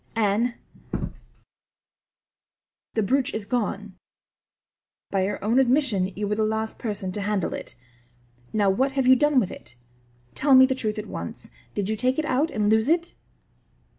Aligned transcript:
"Anne, 0.15 0.55
the 2.95 3.03
brooch 3.03 3.35
is 3.35 3.45
gone. 3.45 3.99
By 5.11 5.25
your 5.27 5.37
own 5.43 5.59
admission 5.59 6.07
you 6.15 6.27
were 6.27 6.33
the 6.33 6.43
last 6.43 6.79
person 6.79 7.11
to 7.11 7.21
handle 7.21 7.53
it. 7.53 7.75
Now, 8.51 8.71
what 8.71 8.93
have 8.93 9.05
you 9.05 9.15
done 9.15 9.39
with 9.39 9.51
it? 9.51 9.75
Tell 10.33 10.55
me 10.55 10.65
the 10.65 10.73
truth 10.73 10.97
at 10.97 11.05
once. 11.05 11.51
Did 11.75 11.87
you 11.87 11.95
take 11.95 12.17
it 12.17 12.25
out 12.25 12.49
and 12.49 12.67
lose 12.67 12.89
it?" 12.89 13.13